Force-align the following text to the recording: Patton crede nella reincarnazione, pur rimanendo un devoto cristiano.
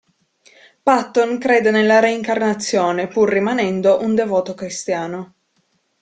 Patton 0.81 1.37
crede 1.37 1.69
nella 1.69 1.99
reincarnazione, 1.99 3.07
pur 3.07 3.29
rimanendo 3.29 3.99
un 4.01 4.15
devoto 4.15 4.55
cristiano. 4.55 5.33